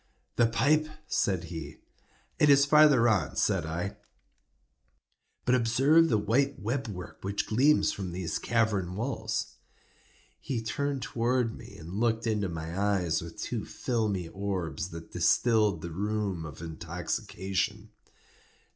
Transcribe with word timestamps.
"The 0.35 0.47
pipe," 0.47 0.87
said 1.07 1.43
he. 1.43 1.75
"It 2.39 2.49
is 2.49 2.65
farther 2.65 3.07
on," 3.07 3.35
said 3.35 3.67
I; 3.67 3.97
"but 5.45 5.53
observe 5.53 6.09
the 6.09 6.17
white 6.17 6.57
web 6.59 6.87
work 6.87 7.19
which 7.21 7.45
gleams 7.45 7.91
from 7.91 8.11
these 8.11 8.39
cavern 8.39 8.95
walls." 8.95 9.57
He 10.39 10.59
turned 10.63 11.03
towards 11.03 11.53
me, 11.53 11.77
and 11.77 11.99
looked 11.99 12.25
into 12.25 12.49
my 12.49 12.75
eyes 12.75 13.21
with 13.21 13.39
two 13.39 13.63
filmy 13.63 14.27
orbs 14.29 14.89
that 14.89 15.11
distilled 15.11 15.83
the 15.83 15.91
rheum 15.91 16.45
of 16.47 16.63
intoxication. 16.63 17.91